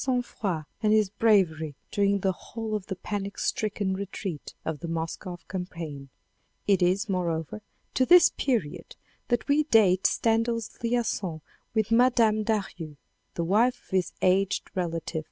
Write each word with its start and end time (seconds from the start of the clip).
INTRODUCTION 0.01 0.23
his 0.23 0.25
sang 0.25 0.37
froid 0.39 0.65
and 0.81 0.93
his 0.93 1.09
bravery 1.11 1.75
during 1.91 2.19
the 2.21 2.31
whole 2.31 2.73
of 2.73 2.87
the 2.87 2.95
panic 2.95 3.37
stricken 3.37 3.93
retreat 3.93 4.55
of 4.65 4.79
the 4.79 4.87
Moscow 4.87 5.37
campaign. 5.47 6.09
It 6.65 6.81
is, 6.81 7.07
moreover, 7.07 7.61
to 7.93 8.05
this 8.07 8.29
period 8.29 8.95
that 9.27 9.47
we 9.47 9.61
date 9.65 10.07
Stendhal's 10.07 10.79
liaison 10.81 11.41
with 11.75 11.91
Mme. 11.91 12.41
Daru 12.41 12.95
the 13.35 13.43
wife 13.43 13.79
of 13.83 13.89
his 13.91 14.11
aged 14.23 14.71
relative, 14.73 15.17
M. 15.19 15.19